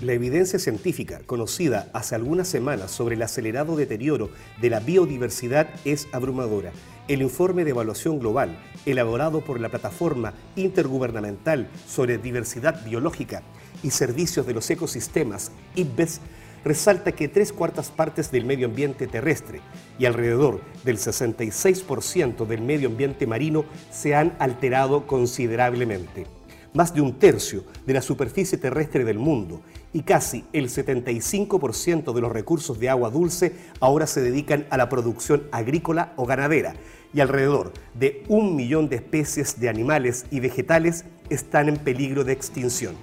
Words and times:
La 0.00 0.12
evidencia 0.12 0.60
científica 0.60 1.22
conocida 1.26 1.88
hace 1.92 2.14
algunas 2.14 2.46
semanas 2.46 2.92
sobre 2.92 3.16
el 3.16 3.22
acelerado 3.22 3.74
deterioro 3.74 4.30
de 4.60 4.70
la 4.70 4.78
biodiversidad 4.78 5.68
es 5.84 6.06
abrumadora. 6.12 6.70
El 7.08 7.20
informe 7.20 7.64
de 7.64 7.70
evaluación 7.70 8.20
global, 8.20 8.56
elaborado 8.86 9.40
por 9.40 9.58
la 9.58 9.70
Plataforma 9.70 10.34
Intergubernamental 10.54 11.68
sobre 11.88 12.16
Diversidad 12.16 12.84
Biológica 12.84 13.42
y 13.82 13.90
Servicios 13.90 14.46
de 14.46 14.54
los 14.54 14.70
Ecosistemas, 14.70 15.50
IPBES, 15.74 16.20
resalta 16.64 17.10
que 17.10 17.26
tres 17.26 17.52
cuartas 17.52 17.90
partes 17.90 18.30
del 18.30 18.44
medio 18.44 18.68
ambiente 18.68 19.08
terrestre 19.08 19.60
y 19.98 20.06
alrededor 20.06 20.60
del 20.84 20.98
66% 20.98 22.46
del 22.46 22.62
medio 22.62 22.88
ambiente 22.88 23.26
marino 23.26 23.64
se 23.90 24.14
han 24.14 24.36
alterado 24.38 25.08
considerablemente 25.08 26.26
más 26.74 26.94
de 26.94 27.00
un 27.00 27.18
tercio 27.18 27.64
de 27.86 27.94
la 27.94 28.02
superficie 28.02 28.58
terrestre 28.58 29.04
del 29.04 29.18
mundo 29.18 29.62
y 29.92 30.02
casi 30.02 30.44
el 30.52 30.68
75% 30.68 32.12
de 32.12 32.20
los 32.20 32.32
recursos 32.32 32.78
de 32.78 32.88
agua 32.88 33.10
dulce 33.10 33.54
ahora 33.80 34.06
se 34.06 34.20
dedican 34.20 34.66
a 34.70 34.76
la 34.76 34.88
producción 34.88 35.44
agrícola 35.50 36.12
o 36.16 36.26
ganadera 36.26 36.74
y 37.14 37.20
alrededor 37.20 37.72
de 37.94 38.24
un 38.28 38.54
millón 38.54 38.88
de 38.88 38.96
especies 38.96 39.60
de 39.60 39.68
animales 39.68 40.26
y 40.30 40.40
vegetales 40.40 41.04
están 41.30 41.68
en 41.68 41.76
peligro 41.76 42.24
de 42.24 42.32
extinción. 42.32 42.94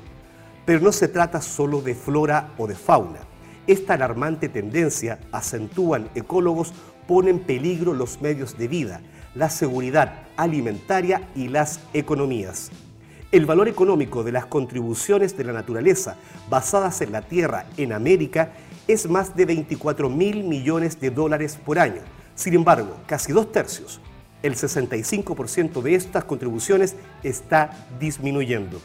Pero 0.65 0.79
no 0.79 0.91
se 0.91 1.07
trata 1.07 1.41
solo 1.41 1.81
de 1.81 1.95
flora 1.95 2.53
o 2.57 2.67
de 2.67 2.75
fauna. 2.75 3.19
Esta 3.67 3.95
alarmante 3.95 4.47
tendencia, 4.47 5.19
acentúan 5.31 6.09
ecólogos, 6.13 6.73
pone 7.07 7.31
en 7.31 7.39
peligro 7.39 7.93
los 7.93 8.21
medios 8.21 8.57
de 8.57 8.67
vida, 8.67 9.01
la 9.33 9.49
seguridad 9.49 10.23
alimentaria 10.37 11.27
y 11.35 11.47
las 11.47 11.79
economías. 11.93 12.71
El 13.31 13.47
valor 13.47 13.67
económico 13.67 14.23
de 14.23 14.31
las 14.31 14.45
contribuciones 14.45 15.35
de 15.35 15.43
la 15.43 15.51
naturaleza 15.51 16.15
basadas 16.47 17.01
en 17.01 17.11
la 17.11 17.23
tierra 17.23 17.65
en 17.75 17.91
América 17.91 18.51
es 18.87 19.09
más 19.09 19.35
de 19.35 19.45
24 19.45 20.09
mil 20.09 20.43
millones 20.43 20.99
de 20.99 21.09
dólares 21.09 21.57
por 21.65 21.79
año. 21.79 22.01
Sin 22.35 22.53
embargo, 22.53 22.97
casi 23.07 23.33
dos 23.33 23.51
tercios, 23.51 23.99
el 24.43 24.55
65% 24.55 25.81
de 25.81 25.95
estas 25.95 26.23
contribuciones 26.25 26.95
está 27.23 27.87
disminuyendo. 27.99 28.79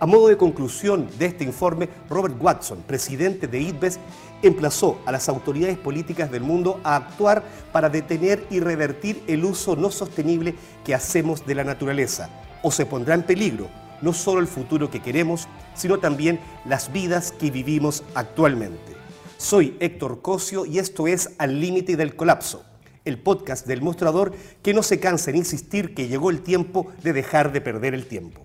A 0.00 0.06
modo 0.06 0.26
de 0.26 0.36
conclusión 0.36 1.08
de 1.16 1.26
este 1.26 1.44
informe, 1.44 1.88
Robert 2.10 2.34
Watson, 2.40 2.82
presidente 2.84 3.46
de 3.46 3.60
IDBES, 3.60 4.00
emplazó 4.42 4.98
a 5.06 5.12
las 5.12 5.28
autoridades 5.28 5.78
políticas 5.78 6.32
del 6.32 6.42
mundo 6.42 6.80
a 6.82 6.96
actuar 6.96 7.44
para 7.70 7.88
detener 7.88 8.44
y 8.50 8.58
revertir 8.58 9.22
el 9.28 9.44
uso 9.44 9.76
no 9.76 9.92
sostenible 9.92 10.56
que 10.84 10.96
hacemos 10.96 11.46
de 11.46 11.54
la 11.54 11.62
naturaleza 11.62 12.28
o 12.62 12.70
se 12.70 12.86
pondrá 12.86 13.14
en 13.14 13.22
peligro 13.22 13.68
no 14.02 14.12
solo 14.12 14.40
el 14.40 14.48
futuro 14.48 14.90
que 14.90 15.00
queremos, 15.00 15.48
sino 15.74 15.98
también 15.98 16.40
las 16.66 16.92
vidas 16.92 17.32
que 17.32 17.50
vivimos 17.50 18.04
actualmente. 18.14 18.92
Soy 19.38 19.76
Héctor 19.80 20.20
Cosio 20.20 20.66
y 20.66 20.78
esto 20.78 21.06
es 21.06 21.30
Al 21.38 21.60
Límite 21.60 21.96
del 21.96 22.14
Colapso, 22.14 22.64
el 23.04 23.18
podcast 23.18 23.66
del 23.66 23.80
mostrador 23.80 24.32
que 24.62 24.74
no 24.74 24.82
se 24.82 25.00
cansa 25.00 25.30
en 25.30 25.36
insistir 25.36 25.94
que 25.94 26.08
llegó 26.08 26.30
el 26.30 26.42
tiempo 26.42 26.88
de 27.02 27.12
dejar 27.12 27.52
de 27.52 27.60
perder 27.60 27.94
el 27.94 28.06
tiempo. 28.06 28.44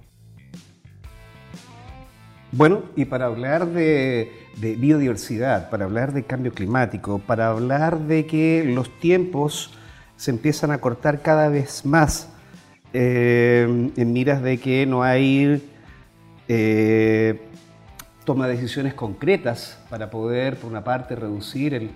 Bueno, 2.51 2.83
y 2.95 3.05
para 3.05 3.25
hablar 3.25 3.67
de, 3.67 4.31
de, 4.55 4.75
biodiversidad, 4.75 5.69
para 5.69 5.83
hablar 5.85 6.13
de 6.13 6.23
cambio 6.23 6.53
climático, 6.53 7.19
para 7.19 7.49
hablar 7.49 7.99
de 7.99 8.25
que 8.25 8.63
los 8.63 8.89
tiempos 8.99 9.73
se 10.15 10.31
empiezan 10.31 10.71
a 10.71 10.79
cortar 10.79 11.21
cada 11.21 11.49
vez 11.49 11.85
más 11.85 12.29
eh, 12.93 13.91
en 13.95 14.13
miras 14.13 14.41
de 14.41 14.57
que 14.59 14.85
no 14.85 15.03
hay 15.03 15.61
eh, 16.47 17.39
toma 18.23 18.47
de 18.47 18.55
decisiones 18.55 18.94
concretas 18.94 19.79
para 19.89 20.09
poder, 20.09 20.57
por 20.57 20.71
una 20.71 20.83
parte, 20.83 21.16
reducir 21.16 21.73
el, 21.73 21.91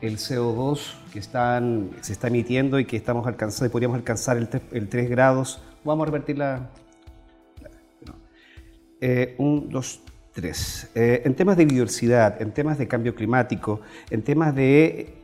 CO2 0.00 0.94
que 1.12 1.18
están, 1.18 1.90
se 2.00 2.12
está 2.12 2.28
emitiendo 2.28 2.78
y 2.78 2.86
que 2.86 2.96
estamos 2.96 3.26
alcanzando, 3.26 3.70
podríamos 3.70 3.98
alcanzar 3.98 4.38
el 4.38 4.88
3, 4.88 5.10
grados. 5.10 5.60
Vamos 5.84 6.04
a 6.04 6.06
revertir 6.06 6.38
la... 6.38 6.70
Eh, 9.02 9.34
un, 9.38 9.68
dos, 9.68 10.00
tres. 10.32 10.90
en 10.94 11.34
temas 11.34 11.56
de 11.56 11.64
biodiversidad, 11.64 12.40
en 12.40 12.52
temas 12.52 12.78
de 12.78 12.86
cambio 12.86 13.14
climático, 13.14 13.80
en 14.10 14.22
temas 14.22 14.54
de 14.54 15.22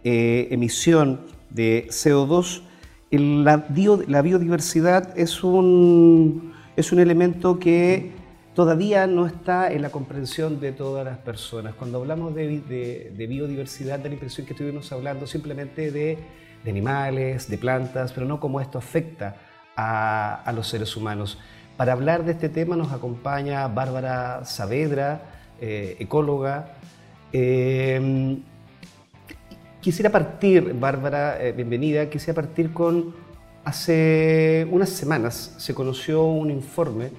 emisión 0.50 1.20
de 1.50 1.86
CO2, 1.90 2.62
la, 3.10 4.22
biodiversidad 4.22 5.16
es 5.18 5.44
un, 5.44 6.52
es 6.76 6.92
un 6.92 6.98
elemento 6.98 7.58
que 7.58 8.12
todavía 8.54 9.06
no 9.06 9.26
está 9.26 9.72
en 9.72 9.82
la 9.82 9.90
comprensión 9.90 10.60
de 10.60 10.72
todas 10.72 11.04
las 11.04 11.18
personas. 11.18 11.74
Cuando 11.74 11.98
hablamos 11.98 12.34
de, 12.34 13.12
biodiversidad, 13.16 13.98
da 14.00 14.08
la 14.08 14.14
impresión 14.14 14.46
que 14.46 14.54
estuvimos 14.54 14.90
hablando 14.92 15.26
simplemente 15.26 15.90
de, 15.90 16.18
animales, 16.66 17.48
de 17.48 17.58
plantas, 17.58 18.12
pero 18.12 18.26
no 18.26 18.40
cómo 18.40 18.60
esto 18.60 18.78
afecta 18.78 19.36
a, 19.76 20.52
los 20.54 20.66
seres 20.66 20.96
humanos. 20.96 21.38
Para 21.76 21.92
hablar 21.92 22.24
de 22.24 22.32
este 22.32 22.48
tema 22.48 22.74
nos 22.74 22.92
acompaña 22.92 23.68
Bárbara 23.68 24.44
Saavedra, 24.44 25.20
eh, 25.60 25.96
ecóloga. 26.00 26.74
Eh, 27.32 28.40
Quisiera 29.86 30.10
partir, 30.10 30.74
Bárbara, 30.74 31.40
eh, 31.40 31.52
bienvenida, 31.52 32.10
quisiera 32.10 32.34
partir 32.34 32.72
con, 32.72 33.14
hace 33.64 34.66
unas 34.68 34.88
semanas 34.88 35.54
se 35.58 35.74
conoció 35.74 36.24
un 36.24 36.50
informe, 36.50 37.12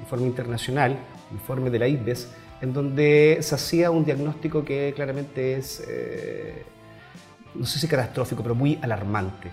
informe 0.00 0.26
internacional, 0.26 0.98
informe 1.30 1.70
de 1.70 1.78
la 1.78 1.86
IPBES, 1.86 2.28
en 2.60 2.72
donde 2.72 3.38
se 3.40 3.54
hacía 3.54 3.92
un 3.92 4.04
diagnóstico 4.04 4.64
que 4.64 4.92
claramente 4.96 5.58
es, 5.58 5.80
eh, 5.88 6.64
no 7.54 7.64
sé 7.64 7.78
si 7.78 7.86
catastrófico, 7.86 8.42
pero 8.42 8.56
muy 8.56 8.80
alarmante, 8.82 9.50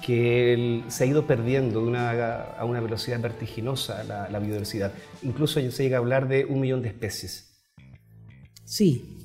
que 0.00 0.82
se 0.88 1.04
ha 1.04 1.06
ido 1.06 1.26
perdiendo 1.26 1.80
a 1.80 2.64
una 2.64 2.80
velocidad 2.80 3.20
vertiginosa 3.20 4.04
la, 4.04 4.26
la 4.30 4.38
biodiversidad. 4.38 4.94
Incluso 5.20 5.60
se 5.60 5.82
llega 5.82 5.98
a 5.98 6.00
hablar 6.00 6.28
de 6.28 6.46
un 6.46 6.60
millón 6.60 6.80
de 6.80 6.88
especies. 6.88 7.62
Sí, 8.64 9.18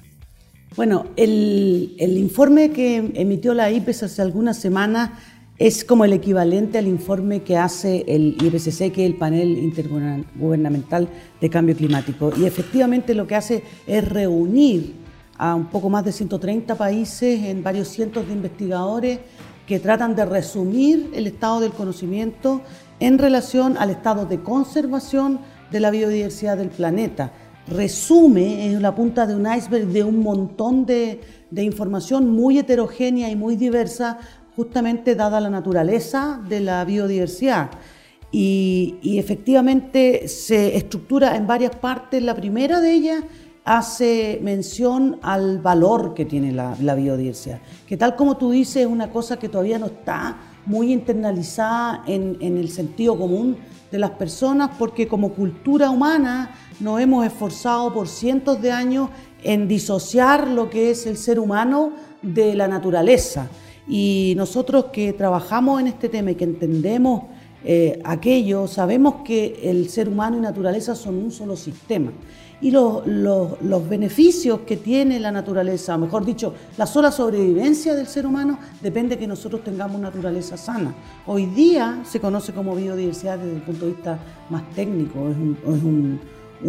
bueno, 0.75 1.05
el, 1.15 1.95
informe 1.99 2.71
que 2.71 3.11
emitió 3.15 3.53
la 3.53 3.71
IPES 3.71 4.03
hace 4.03 4.21
algunas 4.21 4.57
semanas 4.57 5.11
es 5.57 5.85
como 5.85 6.03
el 6.03 6.11
equivalente 6.11 6.77
al 6.77 6.87
informe 6.87 7.43
que 7.43 7.55
hace 7.55 8.03
el 8.07 8.35
IPCC, 8.41 8.91
que 8.91 9.05
es 9.05 9.11
el 9.11 9.15
panel 9.15 9.57
intergubernamental 9.57 11.07
de 11.39 11.49
cambio 11.49 11.77
climático. 11.77 12.33
Y 12.37 12.45
efectivamente 12.45 13.15
lo 13.15 13.25
que 13.25 13.35
hace 13.35 13.63
es 13.87 14.05
reunir 14.05 14.95
a 15.37 15.55
un 15.55 15.67
poco 15.67 15.89
más 15.89 16.03
de 16.03 16.11
130 16.11 16.75
países 16.75 17.43
en 17.45 17.63
varios 17.63 17.87
cientos 17.87 18.27
de 18.27 18.33
investigadores 18.33 19.19
que 19.65 19.79
tratan 19.79 20.13
de 20.13 20.25
resumir 20.25 21.09
el 21.15 21.27
estado 21.27 21.61
del 21.61 21.71
conocimiento 21.71 22.61
en 22.99 23.17
relación 23.17 23.77
al 23.77 23.91
estado 23.91 24.25
de 24.25 24.41
conservación 24.41 25.39
de 25.71 25.79
la 25.79 25.89
biodiversidad 25.89 26.57
del 26.57 26.69
planeta 26.69 27.31
resume 27.67 28.65
en 28.65 28.81
la 28.81 28.93
punta 28.93 29.25
de 29.25 29.35
un 29.35 29.47
iceberg 29.51 29.87
de 29.87 30.03
un 30.03 30.21
montón 30.21 30.85
de, 30.85 31.19
información 31.55 32.29
muy 32.29 32.59
heterogénea 32.59 33.29
y 33.29 33.35
muy 33.35 33.55
diversa, 33.55 34.17
justamente 34.55 35.15
dada 35.15 35.39
la 35.39 35.49
naturaleza 35.49 36.41
de 36.47 36.59
la 36.59 36.83
biodiversidad. 36.85 37.71
Y, 38.31 39.17
efectivamente 39.17 40.27
se 40.27 40.75
estructura 40.75 41.37
en 41.37 41.47
varias 41.47 41.75
partes. 41.77 42.21
La 42.21 42.35
primera 42.35 42.81
de 42.81 42.91
ellas 42.91 43.23
hace 43.63 44.39
mención 44.43 45.17
al 45.21 45.59
valor 45.59 46.13
que 46.13 46.25
tiene 46.25 46.51
la, 46.51 46.95
biodiversidad, 46.95 47.61
que 47.87 47.97
tal 47.97 48.15
como 48.15 48.37
tú 48.37 48.51
dices 48.51 48.77
es 48.77 48.87
una 48.87 49.09
cosa 49.09 49.37
que 49.37 49.49
todavía 49.49 49.79
no 49.79 49.87
está 49.87 50.37
muy 50.65 50.91
internalizada 50.91 52.03
en, 52.05 52.37
en 52.41 52.57
el 52.57 52.69
sentido 52.69 53.17
común 53.17 53.57
de 53.91 53.99
las 53.99 54.11
personas, 54.11 54.71
porque 54.77 55.07
como 55.07 55.33
cultura 55.33 55.89
humana 55.89 56.51
nos 56.79 56.99
hemos 56.99 57.25
esforzado 57.25 57.93
por 57.93 58.07
cientos 58.07 58.61
de 58.61 58.71
años 58.71 59.09
en 59.43 59.67
disociar 59.67 60.47
lo 60.47 60.69
que 60.69 60.91
es 60.91 61.05
el 61.05 61.17
ser 61.17 61.39
humano 61.39 61.93
de 62.21 62.55
la 62.55 62.67
naturaleza. 62.67 63.47
Y 63.87 64.33
nosotros 64.35 64.85
que 64.85 65.13
trabajamos 65.13 65.79
en 65.79 65.87
este 65.87 66.09
tema 66.09 66.31
y 66.31 66.35
que 66.35 66.43
entendemos 66.43 67.23
eh, 67.63 67.99
aquello, 68.03 68.67
sabemos 68.67 69.15
que 69.23 69.59
el 69.63 69.89
ser 69.89 70.09
humano 70.09 70.37
y 70.37 70.41
naturaleza 70.41 70.95
son 70.95 71.15
un 71.15 71.31
solo 71.31 71.55
sistema. 71.55 72.11
Y 72.61 72.71
los, 72.71 73.05
los, 73.05 73.89
beneficios 73.89 74.61
que 74.61 74.77
tiene 74.77 75.19
la 75.19 75.31
naturaleza, 75.31 75.95
o 75.95 75.97
mejor 75.99 76.25
dicho, 76.25 76.53
la 76.77 76.87
sola 76.87 77.11
sobrevivencia 77.11 77.93
del 77.93 78.07
ser 78.07 78.25
humano, 78.25 78.57
depende 78.81 79.15
de 79.15 79.19
que 79.19 79.27
nosotros 79.27 79.63
tengamos 79.63 79.99
naturaleza 79.99 80.57
sana. 80.57 80.95
Hoy 81.27 81.47
día 81.47 82.01
se 82.05 82.19
conoce 82.19 82.53
como 82.53 82.75
biodiversidad 82.75 83.39
desde 83.39 83.57
el 83.57 83.61
punto 83.61 83.85
de 83.85 83.91
vista 83.91 84.19
más 84.49 84.63
técnico, 84.71 85.19
es 85.29 85.35
un 85.83 86.19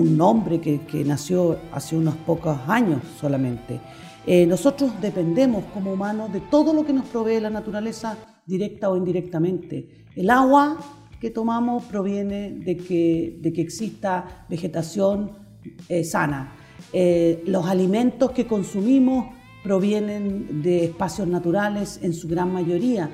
nombre 0.05 0.61
que, 0.61 1.05
nació 1.05 1.59
hace 1.73 1.97
unos 1.97 2.17
pocos 2.17 2.59
años 2.67 3.01
solamente. 3.21 3.81
Eh, 4.27 4.45
nosotros 4.47 4.93
dependemos 5.01 5.65
como 5.73 5.93
humanos 5.93 6.33
de 6.33 6.41
todo 6.41 6.73
lo 6.73 6.85
que 6.85 6.93
nos 6.93 7.07
provee 7.07 7.41
la 7.41 7.51
naturaleza, 7.51 8.19
directa 8.45 8.91
o 8.91 8.97
indirectamente. 8.97 10.07
El 10.15 10.31
agua 10.31 10.79
que 11.21 11.31
tomamos 11.31 11.85
proviene 11.85 12.51
de 12.51 12.77
que, 12.77 13.39
de 13.41 13.53
que 13.53 13.63
exista 13.63 14.47
vegetación 14.49 15.33
eh, 15.89 16.05
sana. 16.05 16.53
Eh, 16.93 17.43
los 17.47 17.67
alimentos 17.67 18.33
que 18.33 18.47
consumimos 18.47 19.27
provienen 19.63 20.63
de 20.63 20.85
espacios 20.85 21.27
naturales 21.27 21.99
en 22.03 22.13
su 22.13 22.29
gran 22.29 22.53
mayoría, 22.53 23.11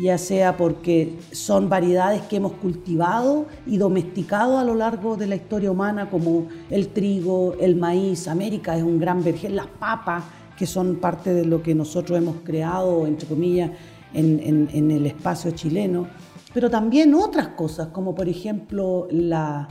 ya 0.00 0.18
sea 0.18 0.56
porque 0.56 1.18
son 1.32 1.68
variedades 1.68 2.22
que 2.22 2.36
hemos 2.36 2.52
cultivado 2.52 3.46
y 3.66 3.78
domesticado 3.78 4.58
a 4.58 4.64
lo 4.64 4.74
largo 4.74 5.16
de 5.16 5.26
la 5.26 5.36
historia 5.36 5.70
humana, 5.70 6.10
como 6.10 6.46
el 6.70 6.88
trigo, 6.88 7.54
el 7.60 7.76
maíz, 7.76 8.28
América 8.28 8.76
es 8.76 8.82
un 8.82 8.98
gran 8.98 9.22
vergel, 9.24 9.56
las 9.56 9.66
papas, 9.66 10.24
que 10.56 10.66
son 10.66 10.96
parte 10.96 11.34
de 11.34 11.44
lo 11.44 11.62
que 11.62 11.74
nosotros 11.74 12.18
hemos 12.18 12.36
creado, 12.42 13.06
entre 13.06 13.28
comillas, 13.28 13.70
en, 14.14 14.68
en 14.72 14.90
el 14.90 15.04
espacio 15.06 15.50
chileno, 15.50 16.06
pero 16.54 16.70
también 16.70 17.12
otras 17.14 17.48
cosas, 17.48 17.88
como 17.88 18.14
por 18.14 18.28
ejemplo 18.28 19.06
la, 19.10 19.68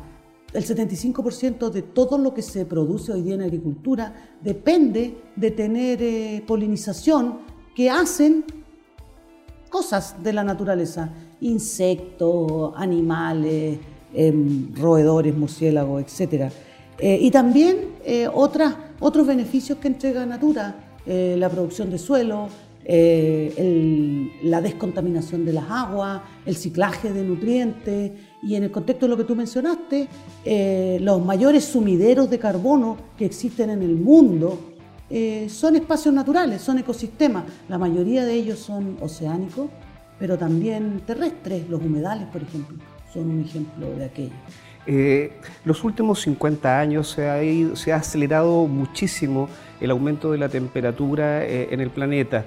el 0.56 0.66
75% 0.66 1.69
de 1.69 1.81
todo 1.81 2.18
lo 2.18 2.33
que 2.33 2.42
se 2.42 2.66
produce 2.66 3.12
hoy 3.12 3.22
día 3.22 3.36
en 3.36 3.42
agricultura 3.42 4.13
depende 4.42 5.18
de 5.36 5.51
tener 5.51 6.01
eh, 6.01 6.44
polinización 6.48 7.39
que 7.75 7.89
hacen 7.89 8.45
cosas 9.69 10.23
de 10.23 10.33
la 10.33 10.44
naturaleza, 10.44 11.09
insectos, 11.41 12.73
animales, 12.75 13.79
em, 14.13 14.73
roedores, 14.75 15.35
murciélagos, 15.35 16.03
etc. 16.03 16.51
Eh, 16.97 17.19
y 17.21 17.31
también 17.31 17.95
eh, 18.06 18.27
otras, 18.33 18.75
otros 19.00 19.27
beneficios 19.27 19.77
que 19.79 19.88
entrega 19.88 20.25
Natura, 20.25 20.81
la 21.07 21.50
producción 21.50 21.91
de 21.91 22.00
suelo, 22.00 22.50
la 22.88 24.62
descontaminación 24.62 25.45
de 25.45 25.53
las 25.53 25.65
aguas, 25.69 26.21
el 26.47 26.56
ciclaje 26.56 27.13
de 27.13 27.21
nutrientes, 27.21 28.12
y 28.45 28.56
en 28.56 28.63
el 28.63 28.71
contexto 28.71 29.07
de 29.07 29.09
lo 29.09 29.17
que 29.17 29.23
tú 29.23 29.35
mencionaste, 29.35 30.07
eh, 30.45 31.00
los 31.01 31.23
mayores 31.23 31.65
sumideros 31.65 32.29
de 32.29 32.38
carbono 32.38 32.95
que 33.17 33.25
existen 33.25 33.71
en 33.71 33.81
el 33.81 33.95
mundo 33.95 34.75
eh, 35.17 35.47
son 35.47 35.77
espacios 35.77 36.13
naturales, 36.13 36.62
son 36.62 36.77
ecosistemas. 36.77 37.45
La 37.69 37.77
mayoría 37.77 38.25
de 38.25 38.33
ellos 38.33 38.59
son 38.59 38.97
oceánicos, 39.00 39.69
pero 40.19 40.38
también 40.38 41.03
terrestres. 41.07 41.69
Los 41.69 41.81
humedales, 41.81 42.27
por 42.27 42.44
ejemplo, 42.44 42.75
son 43.13 43.29
un 43.29 43.39
ejemplo 43.39 43.88
de 43.95 44.03
aquello. 44.03 44.33
Eh, 44.85 45.39
los 45.63 45.85
últimos 45.85 46.19
50 46.19 46.77
años 46.77 47.07
se 47.12 47.29
ha, 47.29 47.39
se 47.77 47.94
ha, 47.94 47.95
acelerado 47.95 48.67
muchísimo 48.67 49.47
el 49.79 49.91
aumento 49.91 50.33
de 50.33 50.38
la 50.38 50.50
temperatura 50.50 51.45
en 51.45 51.79
el 51.79 51.91
planeta. 51.91 52.44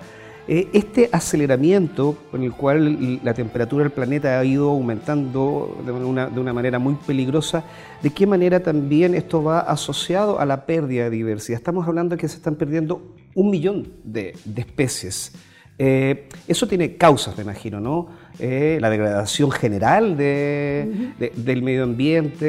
Eh, 0.50 0.66
este 0.72 1.10
aceleramiento 1.12 2.16
con 2.30 2.42
el 2.42 2.52
cual 2.52 3.20
la 3.22 3.34
temperatura 3.34 3.84
del 3.84 3.92
planeta 3.92 4.40
ha 4.40 4.44
ido 4.46 4.70
aumentando 4.70 5.76
de 5.84 5.92
una, 5.92 6.52
manera 6.54 6.78
muy 6.78 6.94
peligrosa, 6.94 7.64
¿de 8.02 8.08
qué 8.08 8.26
manera 8.26 8.60
también 8.60 9.14
esto 9.14 9.42
va 9.44 9.60
asociado 9.60 10.40
a 10.40 10.46
la 10.46 10.64
pérdida 10.64 11.04
de 11.04 11.10
diversidad? 11.10 11.58
Estamos 11.58 11.86
hablando 11.86 12.16
de 12.16 12.20
que 12.22 12.28
se 12.28 12.36
están 12.36 12.54
perdiendo 12.54 13.14
un 13.34 13.50
millón 13.50 13.92
de, 14.04 14.34
especies. 14.56 15.32
Eh, 15.76 16.30
eso 16.48 16.66
tiene 16.66 16.96
causas, 16.96 17.36
me 17.36 17.42
imagino, 17.42 17.78
¿no? 17.78 18.08
Eh, 18.38 18.78
la 18.80 18.88
degradación 18.88 19.50
general 19.50 20.16
del 20.16 21.62
medio 21.62 21.84
ambiente, 21.84 22.48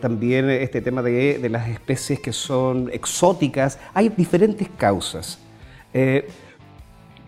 también 0.00 0.50
este 0.50 0.80
tema 0.80 1.02
de, 1.02 1.48
las 1.50 1.68
especies 1.68 2.20
que 2.20 2.32
son 2.32 2.90
exóticas. 2.92 3.78
Hay 3.94 4.08
diferentes 4.08 4.68
causas. 4.76 5.38
Eh, 5.92 6.28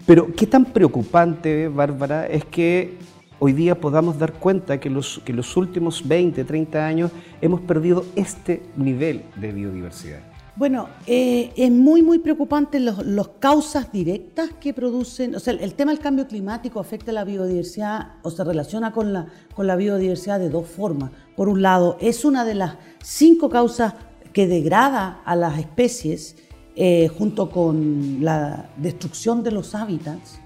pero 0.07 0.29
qué 0.35 0.47
tan 0.47 0.67
preocupante, 0.67 1.69
Bárbara, 1.69 2.27
es 2.27 2.45
que 2.45 2.99
hoy 3.39 3.53
día 3.53 3.75
podamos 3.81 4.19
dar 4.19 4.35
cuenta 4.35 4.79
que 4.79 4.91
los, 4.91 5.21
que 5.25 5.33
los 5.33 5.57
últimos 5.57 6.07
20, 6.07 6.45
30 6.45 6.87
años 6.87 7.11
hemos 7.41 7.61
perdido 7.61 8.05
este 8.15 8.63
nivel 8.77 9.23
de 9.37 9.53
biodiversidad. 9.53 10.34
Bueno, 10.57 10.89
eh, 11.07 11.53
es 11.57 11.71
muy, 11.73 12.03
muy 12.03 12.21
preocupante 12.21 12.79
las 12.79 13.29
causas 13.41 13.91
directas 13.91 14.51
que 14.61 14.73
producen, 14.73 15.35
o 15.35 15.41
sea, 15.41 15.53
el 15.55 15.75
tema 15.75 15.91
del 15.91 16.01
cambio 16.01 16.29
climático 16.29 16.79
afecta 16.79 17.11
a 17.11 17.15
la 17.15 17.25
biodiversidad 17.25 18.13
o 18.23 18.31
se 18.31 18.45
relaciona 18.45 18.93
con 18.93 19.13
la, 19.13 19.27
con 19.53 19.67
la 19.67 19.75
biodiversidad 19.75 20.39
de 20.39 20.51
dos 20.51 20.69
formas. 20.69 21.11
Por 21.37 21.49
un 21.49 21.61
lado, 21.61 21.97
es 22.01 22.25
una 22.25 22.45
de 22.45 22.55
las 22.55 22.77
cinco 23.03 23.51
causas 23.51 23.95
que 24.33 24.47
degrada 24.47 25.23
a 25.25 25.35
las 25.35 25.59
especies 25.59 26.37
eh, 26.77 27.09
junto 27.09 27.51
con 27.51 28.19
la 28.21 28.71
destrucción 28.77 29.43
de 29.43 29.51
los 29.51 29.75
hábitats, 29.75 30.39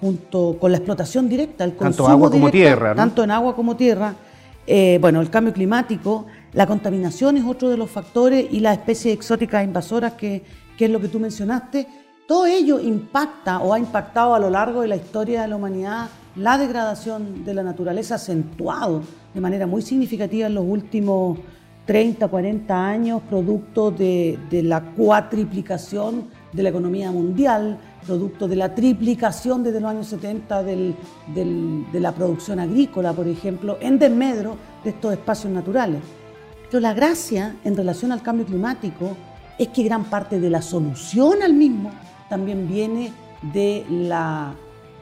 junto 0.00 0.58
con 0.60 0.70
la 0.70 0.78
explotación 0.78 1.30
directa, 1.30 1.64
el 1.64 1.76
consumo 1.76 2.08
tanto 2.08 2.08
agua 2.08 2.30
como 2.30 2.50
tierra, 2.50 2.94
tanto 2.94 3.24
en 3.24 3.30
agua 3.30 3.56
como 3.56 3.74
tierra, 3.74 4.14
eh, 4.66 4.98
bueno, 5.00 5.20
el 5.20 5.30
cambio 5.30 5.52
climático, 5.52 6.26
la 6.56 6.66
contaminación 6.66 7.36
es 7.36 7.44
otro 7.44 7.68
de 7.68 7.76
los 7.76 7.90
factores 7.90 8.46
y 8.50 8.60
las 8.60 8.78
especies 8.78 9.14
exóticas 9.14 9.62
invasoras, 9.62 10.14
que, 10.14 10.42
es 10.78 10.90
lo 10.90 10.98
que 10.98 11.08
tú 11.08 11.20
mencionaste, 11.20 11.86
todo 12.26 12.46
ello 12.46 12.80
impacta 12.80 13.60
o 13.60 13.74
ha 13.74 13.78
impactado 13.78 14.34
a 14.34 14.38
lo 14.38 14.48
largo 14.48 14.80
de 14.80 14.88
la 14.88 14.96
historia 14.96 15.42
de 15.42 15.48
la 15.48 15.56
humanidad 15.56 16.08
la 16.34 16.56
degradación 16.56 17.44
de 17.44 17.52
la 17.52 17.62
naturaleza 17.62 18.14
acentuado 18.14 19.02
de 19.34 19.40
manera 19.40 19.66
muy 19.66 19.82
significativa 19.82 20.46
en 20.46 20.54
los 20.54 20.64
últimos 20.66 21.38
30, 21.84 22.26
40 22.26 22.86
años, 22.88 23.20
producto 23.28 23.90
de, 23.90 24.38
la 24.50 24.80
cuatriplicación 24.80 26.28
de 26.54 26.62
la 26.62 26.70
economía 26.70 27.12
mundial, 27.12 27.76
producto 28.06 28.48
de 28.48 28.56
la 28.56 28.74
triplicación 28.74 29.62
desde 29.62 29.80
los 29.80 29.90
años 29.90 30.06
70 30.06 30.62
de 30.62 30.94
la 31.92 32.12
producción 32.12 32.60
agrícola, 32.60 33.12
por 33.12 33.28
ejemplo, 33.28 33.76
en 33.78 33.98
desmedro 33.98 34.56
de 34.82 34.90
estos 34.90 35.12
espacios 35.12 35.52
naturales. 35.52 36.00
Pero 36.70 36.80
la 36.80 36.94
gracia 36.94 37.56
en 37.64 37.76
relación 37.76 38.12
al 38.12 38.22
cambio 38.22 38.46
climático 38.46 39.16
es 39.58 39.68
que 39.68 39.84
gran 39.84 40.04
parte 40.04 40.40
de 40.40 40.50
la 40.50 40.62
solución 40.62 41.42
al 41.42 41.54
mismo 41.54 41.90
también 42.28 42.68
viene 42.68 43.12
de 43.52 43.84
la 43.88 44.54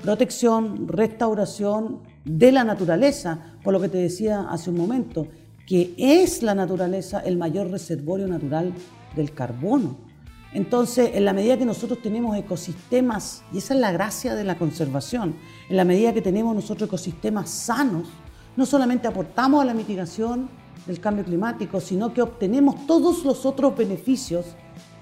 protección, 0.03 0.87
restauración 0.87 2.01
de 2.25 2.53
la 2.53 2.65
naturaleza, 2.65 3.55
por 3.63 3.73
lo 3.73 3.81
que 3.81 3.89
te 3.89 3.99
decía 3.99 4.47
hace 4.51 4.71
un 4.71 4.77
momento, 4.77 5.27
que 5.67 5.95
es 5.97 6.43
la 6.43 6.55
naturaleza 6.55 7.21
el 7.21 7.39
mayor 7.39 7.71
reservorio 7.71 8.27
natural 8.27 8.73
del 9.17 9.33
carbono. 9.33 9.97
Entonces, 10.53 11.11
en 11.15 11.25
la 11.25 11.33
medida 11.33 11.57
que 11.59 11.65
nosotros 11.65 12.01
tenemos 12.03 12.37
ecosistemas, 12.37 13.43
y 13.53 13.59
esa 13.59 13.75
es 13.75 13.81
la 13.81 13.91
gracia 13.91 14.35
de 14.35 14.45
la 14.45 14.57
conservación, 14.57 15.35
en 15.69 15.77
la 15.77 15.85
medida 15.85 16.13
que 16.13 16.23
tenemos 16.23 16.55
nosotros 16.55 16.89
ecosistemas 16.89 17.51
sanos, 17.51 18.09
no 18.57 18.67
solamente 18.67 19.09
aportamos 19.09 19.63
a 19.63 19.65
la 19.65 19.75
mitigación 19.75 20.49
del 20.87 21.01
cambio 21.01 21.25
climático, 21.25 21.81
sino 21.81 22.13
que 22.13 22.23
obtenemos 22.23 22.87
todos 22.87 23.25
los 23.25 23.47
otros 23.47 23.77
beneficios 23.77 24.47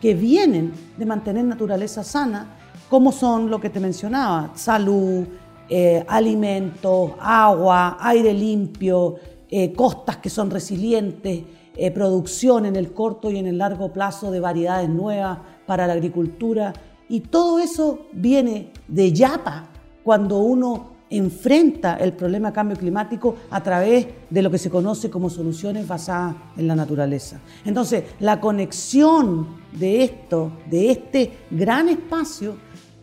que 0.01 0.15
vienen 0.15 0.73
de 0.97 1.07
mantener 1.07 1.45
naturaleza 1.45 2.03
sana, 2.03 2.59
como 2.89 3.13
son 3.13 3.51
lo 3.51 3.61
que 3.61 3.71
te 3.71 3.81
mencionaba, 3.81 4.53
salud, 4.55 5.25
eh, 5.69 6.05
alimentos, 6.09 7.13
agua, 7.21 7.97
aire 8.01 8.35
limpio, 8.35 9.17
eh, 9.49 9.73
costas 9.73 10.19
que 10.19 10.29
son 10.29 10.51
resilientes, 10.51 11.45
eh, 11.75 11.91
producción 11.91 12.67
en 12.67 12.77
el 12.77 12.93
corto 12.93 13.31
y 13.31 13.39
en 13.39 13.47
el 13.47 13.59
largo 13.59 13.93
plazo 13.93 14.31
de 14.31 14.41
variedades 14.41 14.89
nuevas 14.89 15.39
para 15.67 15.87
la 15.87 15.95
agricultura. 15.95 16.73
Y 17.09 17.21
todo 17.21 17.59
eso 17.59 18.07
viene 18.13 18.73
de 18.89 19.13
yapa 19.13 19.69
cuando 20.05 20.39
uno 20.39 20.92
enfrenta 21.17 21.97
el 21.97 22.13
problema 22.13 22.49
de 22.49 22.55
cambio 22.55 22.77
climático 22.77 23.37
a 23.51 23.63
través 23.63 24.07
de 24.31 24.43
lo 24.43 24.51
que 24.51 24.59
se 24.59 24.71
conoce 24.71 25.11
como 25.11 25.31
soluciones 25.31 25.87
basadas 25.87 26.35
en 26.57 26.67
la 26.67 26.75
naturaleza. 26.75 27.41
Entonces, 27.65 28.05
la 28.21 28.41
conexión 28.41 29.47
de 29.73 30.05
esto, 30.05 30.53
de 30.71 30.91
este 30.91 31.33
gran 31.51 31.89
espacio, 31.89 32.57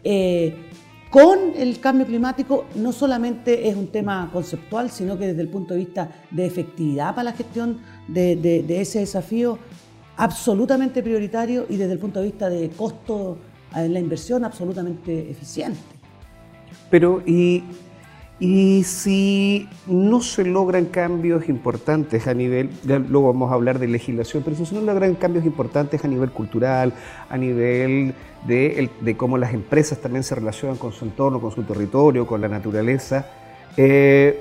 eh, 0.03 0.55
con 1.09 1.39
el 1.55 1.79
cambio 1.79 2.05
climático 2.05 2.65
no 2.75 2.91
solamente 2.91 3.67
es 3.67 3.75
un 3.75 3.87
tema 3.87 4.29
conceptual, 4.31 4.91
sino 4.91 5.17
que 5.17 5.27
desde 5.27 5.41
el 5.41 5.49
punto 5.49 5.73
de 5.73 5.79
vista 5.79 6.11
de 6.29 6.45
efectividad 6.45 7.15
para 7.15 7.31
la 7.31 7.33
gestión 7.33 7.79
de, 8.07 8.63
ese 8.69 8.99
desafío, 8.99 9.57
absolutamente 10.17 11.01
prioritario 11.01 11.65
y 11.67 11.77
desde 11.77 11.93
el 11.93 11.99
punto 11.99 12.19
de 12.19 12.25
vista 12.25 12.49
de 12.49 12.69
costo 12.69 13.37
en 13.75 13.93
la 13.93 13.99
inversión, 13.99 14.43
absolutamente 14.43 15.31
eficiente. 15.31 15.79
Pero, 16.91 17.23
¿y 17.25 17.63
y 18.39 18.83
si 18.85 19.67
no 19.85 20.21
se 20.21 20.45
logran 20.45 20.85
cambios 20.85 21.49
importantes 21.49 22.25
a 22.27 22.33
nivel, 22.33 22.69
luego 22.85 23.33
vamos 23.33 23.51
a 23.51 23.55
hablar 23.55 23.79
de 23.79 23.87
legislación, 23.87 24.43
pero 24.43 24.55
si 24.55 24.61
no 24.61 24.79
se 24.79 24.85
logran 24.85 25.15
cambios 25.15 25.45
importantes 25.45 26.05
a 26.05 26.07
nivel 26.07 26.31
cultural, 26.31 26.93
a 27.29 27.37
nivel 27.37 28.13
de, 28.47 29.15
cómo 29.17 29.37
las 29.37 29.53
empresas 29.53 29.99
también 29.99 30.23
se 30.23 30.35
relacionan 30.35 30.77
con 30.77 30.93
su 30.93 31.03
entorno, 31.03 31.41
con 31.41 31.51
su 31.51 31.63
territorio, 31.63 32.25
con 32.25 32.39
la 32.39 32.47
naturaleza, 32.47 33.27
eh, 33.75 34.39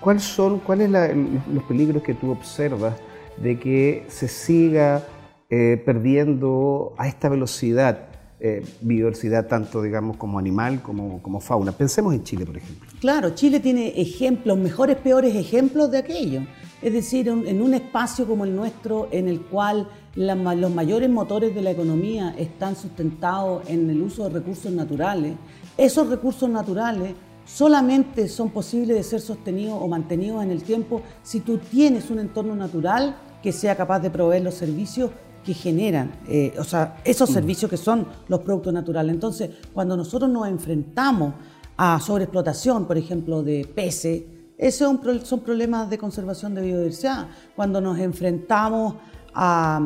¿cuáles 0.00 0.22
son 0.22 0.60
cuáles 0.60 0.88
los 0.90 1.64
peligros 1.68 2.02
que 2.02 2.14
tú 2.14 2.30
observas 2.30 2.94
de 3.36 3.58
que 3.58 4.06
se 4.08 4.26
siga 4.26 5.02
eh, 5.50 5.82
perdiendo 5.84 6.94
a 6.96 7.08
esta 7.08 7.28
velocidad 7.28 8.13
eh, 8.46 8.62
biodiversidad 8.82 9.46
tanto, 9.46 9.80
digamos, 9.80 10.18
como 10.18 10.38
animal 10.38 10.82
como, 10.82 11.22
como 11.22 11.40
fauna. 11.40 11.72
Pensemos 11.72 12.12
en 12.12 12.24
Chile, 12.24 12.44
por 12.44 12.58
ejemplo. 12.58 12.86
Claro, 13.00 13.30
Chile 13.30 13.58
tiene 13.58 13.98
ejemplos, 13.98 14.58
mejores, 14.58 14.98
peores 14.98 15.34
ejemplos 15.34 15.90
de 15.90 15.96
aquello. 15.96 16.42
Es 16.82 16.92
decir, 16.92 17.26
en 17.26 17.62
un 17.62 17.72
espacio 17.72 18.26
como 18.26 18.44
el 18.44 18.54
nuestro, 18.54 19.08
en 19.12 19.28
el 19.28 19.40
cual 19.40 19.88
los 20.14 20.70
mayores 20.70 21.08
motores 21.08 21.54
de 21.54 21.62
la 21.62 21.70
economía 21.70 22.34
están 22.36 22.76
sustentados 22.76 23.66
en 23.66 23.88
el 23.88 24.02
uso 24.02 24.24
de 24.24 24.34
recursos 24.38 24.70
naturales, 24.70 25.36
esos 25.78 26.10
recursos 26.10 26.50
naturales 26.50 27.14
solamente 27.46 28.28
son 28.28 28.50
posibles 28.50 28.94
de 28.94 29.04
ser 29.04 29.22
sostenidos 29.22 29.78
o 29.80 29.88
mantenidos 29.88 30.42
en 30.42 30.50
el 30.50 30.62
tiempo 30.62 31.00
si 31.22 31.40
tú 31.40 31.56
tienes 31.56 32.10
un 32.10 32.18
entorno 32.18 32.54
natural 32.54 33.16
que 33.42 33.52
sea 33.52 33.74
capaz 33.74 34.00
de 34.00 34.10
proveer 34.10 34.42
los 34.42 34.54
servicios 34.54 35.12
que 35.44 35.54
generan, 35.54 36.12
eh, 36.26 36.54
o 36.58 36.64
sea, 36.64 37.00
esos 37.04 37.30
mm. 37.30 37.32
servicios 37.32 37.70
que 37.70 37.76
son 37.76 38.06
los 38.28 38.40
productos 38.40 38.72
naturales. 38.72 39.14
Entonces, 39.14 39.50
cuando 39.72 39.96
nosotros 39.96 40.30
nos 40.30 40.48
enfrentamos 40.48 41.34
a 41.76 42.00
sobreexplotación, 42.00 42.86
por 42.86 42.98
ejemplo, 42.98 43.42
de 43.42 43.70
peces, 43.72 44.22
esos 44.56 44.98
son 45.24 45.40
problemas 45.40 45.90
de 45.90 45.98
conservación 45.98 46.54
de 46.54 46.62
biodiversidad. 46.62 47.28
Cuando 47.56 47.80
nos 47.80 47.98
enfrentamos 47.98 48.94
a, 49.34 49.80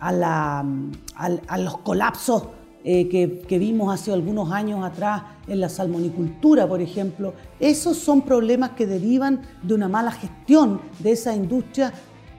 a 0.00 1.58
los 1.58 1.78
colapsos 1.78 2.44
eh, 2.86 3.08
que, 3.08 3.58
vimos 3.58 3.94
hace 3.94 4.12
algunos 4.12 4.52
años 4.52 4.84
atrás 4.84 5.22
en 5.46 5.58
la 5.58 5.70
salmonicultura, 5.70 6.68
por 6.68 6.82
ejemplo. 6.82 7.32
Esos 7.58 7.96
son 7.96 8.20
problemas 8.20 8.72
que 8.72 8.86
derivan 8.86 9.40
de 9.62 9.72
una 9.72 9.88
mala 9.88 10.12
gestión 10.12 10.82
de 10.98 11.12
esa 11.12 11.34
industria 11.34 11.94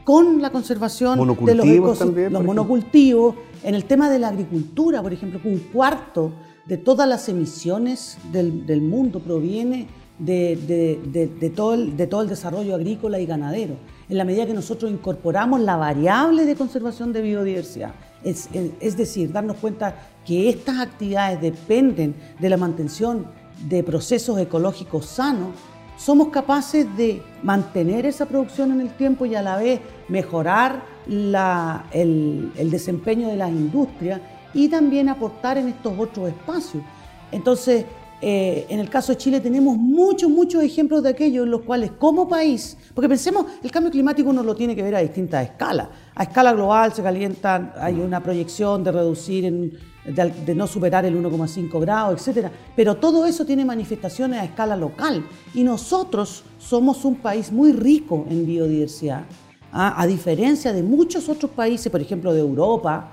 con 0.05 0.41
la 0.41 0.51
conservación 0.51 1.19
de 1.45 1.55
los, 1.55 1.99
los 2.31 2.43
monocultivos. 2.43 3.35
En 3.63 3.75
el 3.75 3.83
tema 3.83 4.09
de 4.09 4.19
la 4.19 4.29
agricultura, 4.29 5.01
por 5.01 5.11
ejemplo, 5.11 5.41
un 5.43 5.57
cuarto 5.73 6.31
de 6.65 6.77
todas 6.77 7.09
las 7.09 7.27
emisiones 7.27 8.17
del, 8.31 8.81
mundo 8.81 9.19
proviene 9.19 9.87
de, 10.19 11.51
todo 11.55 11.73
el, 11.73 11.97
de 11.97 12.07
todo 12.07 12.21
el 12.21 12.29
desarrollo 12.29 12.75
agrícola 12.75 13.19
y 13.19 13.25
ganadero. 13.25 13.75
En 14.07 14.17
la 14.17 14.23
medida 14.23 14.45
que 14.45 14.53
nosotros 14.53 14.91
incorporamos 14.91 15.59
la 15.59 15.75
variable 15.75 16.45
de 16.45 16.55
conservación 16.55 17.11
de 17.11 17.23
biodiversidad, 17.23 17.93
es, 18.23 18.97
decir, 18.97 19.31
darnos 19.31 19.57
cuenta 19.57 19.95
que 20.25 20.49
estas 20.49 20.79
actividades 20.79 21.41
dependen 21.41 22.15
de 22.39 22.49
la 22.49 22.57
mantención 22.57 23.27
de 23.67 23.83
procesos 23.83 24.39
ecológicos 24.39 25.05
sanos, 25.05 25.49
somos 25.97 26.29
capaces 26.29 26.85
de 26.97 27.21
mantener 27.43 28.05
esa 28.05 28.25
producción 28.25 28.71
en 28.71 28.81
el 28.81 28.89
tiempo 28.89 29.25
y 29.25 29.35
a 29.35 29.41
la 29.41 29.57
vez 29.57 29.79
mejorar 30.07 30.83
el, 31.07 32.51
desempeño 32.71 33.27
de 33.29 33.37
las 33.37 33.49
industrias 33.49 34.21
y 34.53 34.67
también 34.67 35.09
aportar 35.09 35.57
en 35.57 35.67
estos 35.67 35.93
otros 35.97 36.29
espacios. 36.29 36.83
Entonces, 37.31 37.85
eh, 38.21 38.65
en 38.69 38.79
el 38.79 38.89
caso 38.89 39.11
de 39.11 39.17
Chile 39.17 39.41
tenemos 39.41 39.77
muchos, 39.77 40.29
muchos 40.29 40.63
ejemplos 40.63 41.03
de 41.03 41.09
aquellos 41.09 41.45
en 41.45 41.51
los 41.51 41.61
cuales 41.61 41.91
como 41.91 42.27
país, 42.27 42.77
porque 42.93 43.09
pensemos, 43.09 43.45
el 43.61 43.71
cambio 43.71 43.91
climático 43.91 44.29
uno 44.29 44.41
lo 44.41 44.55
tiene 44.55 44.75
que 44.75 44.81
ver 44.81 44.95
a 44.95 44.99
distintas 44.99 45.43
escalas. 45.43 45.89
A 46.15 46.23
escala 46.23 46.53
global 46.53 46.93
se 46.93 47.03
calientan, 47.03 47.73
hay 47.77 47.99
una 47.99 48.23
proyección 48.23 48.83
de 48.83 48.91
reducir, 48.91 49.79
de, 50.05 50.55
no 50.55 50.67
superar 50.67 51.05
el 51.05 51.15
1,5 51.21 51.79
grados, 51.79 52.27
etc. 52.27 52.49
Pero 52.75 52.95
todo 52.95 53.25
eso 53.25 53.45
tiene 53.45 53.65
manifestaciones 53.65 54.39
a 54.39 54.45
escala 54.45 54.75
local 54.75 55.25
y 55.53 55.63
nosotros 55.63 56.43
somos 56.57 57.05
un 57.05 57.15
país 57.15 57.51
muy 57.51 57.71
rico 57.71 58.25
en 58.29 58.45
biodiversidad, 58.45 59.23
¿ah? 59.71 59.99
a 59.99 60.07
diferencia 60.07 60.73
de 60.73 60.83
muchos 60.83 61.29
otros 61.29 61.51
países, 61.51 61.91
por 61.91 62.01
ejemplo 62.01 62.33
de 62.33 62.39
Europa, 62.39 63.11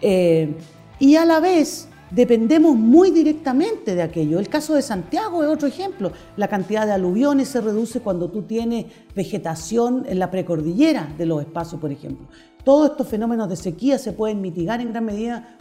eh, 0.00 0.54
y 0.98 1.16
a 1.16 1.24
la 1.24 1.40
vez 1.40 1.88
dependemos 2.10 2.76
muy 2.76 3.10
directamente 3.10 3.94
de 3.94 4.02
aquello. 4.02 4.38
El 4.38 4.48
caso 4.48 4.74
de 4.74 4.82
Santiago 4.82 5.42
es 5.42 5.48
otro 5.48 5.66
ejemplo. 5.66 6.12
La 6.36 6.48
cantidad 6.48 6.86
de 6.86 6.92
aluviones 6.92 7.48
se 7.48 7.60
reduce 7.60 8.00
cuando 8.00 8.30
tú 8.30 8.42
tienes 8.42 8.86
vegetación 9.14 10.04
en 10.08 10.18
la 10.18 10.30
precordillera 10.30 11.08
de 11.18 11.26
los 11.26 11.40
espacios, 11.40 11.80
por 11.80 11.90
ejemplo. 11.90 12.28
Todos 12.64 12.90
estos 12.90 13.06
fenómenos 13.06 13.48
de 13.48 13.56
sequía 13.56 13.98
se 13.98 14.12
pueden 14.12 14.40
mitigar 14.40 14.80
en 14.80 14.90
gran 14.90 15.04
medida 15.04 15.56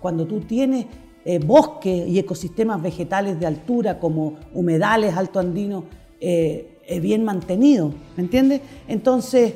cuando 0.00 0.26
tú 0.26 0.40
tienes 0.40 0.86
eh, 1.24 1.40
bosques 1.40 2.08
y 2.08 2.20
ecosistemas 2.20 2.80
vegetales 2.80 3.40
de 3.40 3.46
altura 3.46 3.98
como 3.98 4.36
humedales 4.54 5.16
altoandinos 5.16 5.82
eh, 6.20 6.78
eh, 6.86 7.00
bien 7.00 7.24
mantenidos, 7.24 7.92
¿me 8.16 8.22
entiendes? 8.22 8.60
Entonces, 8.86 9.54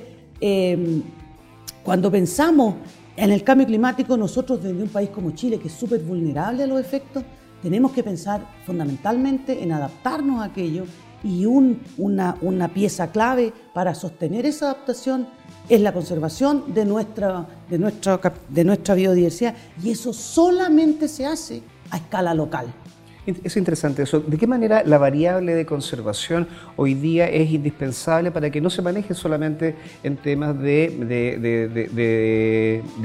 cuando 1.85 2.11
pensamos 2.11 2.75
en 3.17 3.31
el 3.31 3.45
cambio 3.45 3.69
climático, 3.69 4.17
nosotros 4.17 4.61
desde 4.61 4.83
un 4.83 4.89
país 4.89 5.11
como 5.11 5.31
Chile, 5.31 5.61
que 5.61 5.69
es 5.69 5.75
súper 5.75 6.01
vulnerable 6.01 6.65
a 6.65 6.67
los 6.67 6.81
efectos, 6.81 7.23
tenemos 7.63 7.93
que 7.93 8.03
pensar 8.03 8.45
fundamentalmente 8.67 9.63
en 9.63 9.71
adaptarnos 9.71 10.41
a 10.41 10.45
aquello 10.47 10.87
y 11.23 11.47
una, 11.47 12.37
una, 12.41 12.69
pieza 12.69 13.11
clave 13.11 13.53
para 13.75 13.95
sostener 13.95 14.47
esa 14.47 14.67
adaptación 14.67 15.29
es 15.69 15.81
la 15.81 15.93
conservación 15.93 16.73
de 16.75 16.85
nuestra, 16.85 17.47
de, 17.69 17.79
nuestra, 17.79 18.21
de 18.49 18.65
nuestra 18.65 18.95
biodiversidad 18.95 19.55
y 19.83 19.91
eso 19.91 20.13
solamente 20.13 21.09
se 21.09 21.27
hace 21.27 21.63
a 21.91 21.99
escala 21.99 22.35
local. 22.35 22.73
Es 23.27 23.57
interesante 23.59 24.03
eso. 24.03 24.21
¿De 24.21 24.39
qué 24.39 24.47
manera 24.47 24.83
la 24.85 24.97
variable 24.97 25.55
de 25.55 25.67
conservación 25.67 26.49
hoy 26.77 26.95
día 26.95 27.29
es 27.29 27.51
indispensable 27.51 28.31
para 28.31 28.49
que 28.51 28.63
no 28.63 28.71
se 28.71 28.81
maneje 28.81 29.13
solamente 29.13 29.77
en 30.03 30.17
temas 30.17 30.59
de, 30.59 30.89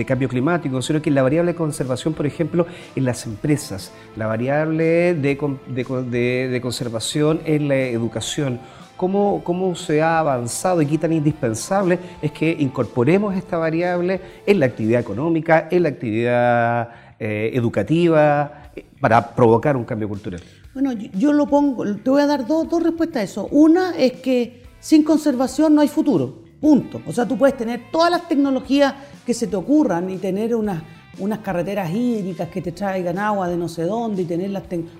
cambio 0.07 0.29
climático, 0.29 0.81
sino 0.81 1.01
que 1.01 1.11
la 1.11 1.21
variable 1.21 1.51
de 1.51 1.57
conservación, 1.57 2.13
por 2.13 2.25
ejemplo, 2.25 2.65
en 2.95 3.03
las 3.03 3.25
empresas, 3.25 3.91
la 4.15 4.27
variable 4.27 5.15
de, 5.15 6.59
conservación 6.61 7.41
en 7.45 7.67
la 7.67 7.75
educación? 7.75 8.61
Cómo, 8.95 9.41
cómo, 9.43 9.75
se 9.75 10.01
ha 10.01 10.19
avanzado 10.19 10.81
y 10.81 10.85
qué 10.85 10.97
tan 10.97 11.11
indispensable 11.11 11.99
es 12.21 12.31
que 12.31 12.55
incorporemos 12.57 13.35
esta 13.35 13.57
variable 13.57 14.21
en 14.45 14.61
la 14.61 14.67
actividad 14.67 15.01
económica, 15.01 15.67
en 15.69 15.83
la 15.83 15.89
actividad 15.89 16.89
eh, 17.19 17.51
educativa, 17.53 18.64
para 18.99 19.35
provocar 19.35 19.77
un 19.77 19.83
cambio 19.83 20.09
cultural? 20.09 20.41
Bueno, 20.73 20.91
yo, 20.93 21.31
lo 21.33 21.47
pongo, 21.47 21.85
te 21.95 22.09
voy 22.09 22.21
a 22.21 22.27
dar 22.27 22.45
dos, 22.45 22.69
dos 22.69 22.83
respuestas 22.83 23.21
a 23.21 23.23
eso. 23.23 23.47
Una 23.51 23.95
es 23.95 24.13
que 24.13 24.63
sin 24.79 25.03
conservación 25.03 25.73
no 25.73 25.81
hay 25.81 25.87
futuro, 25.87 26.43
punto. 26.59 27.01
O 27.05 27.13
sea, 27.13 27.27
tú 27.27 27.37
puedes 27.37 27.57
tener 27.57 27.83
todas 27.91 28.11
las 28.11 28.27
tecnologías 28.27 28.93
que 29.25 29.33
se 29.33 29.47
te 29.47 29.55
ocurran 29.55 30.09
y 30.09 30.17
tener 30.17 30.55
unas, 30.55 30.83
unas 31.19 31.39
carreteras 31.39 31.89
hídricas 31.91 32.49
que 32.49 32.61
te 32.61 32.71
traigan 32.71 33.17
agua 33.17 33.47
de 33.47 33.57
no 33.57 33.67
sé 33.67 33.83
dónde 33.83 34.23
y 34.23 34.25
tener 34.25 34.51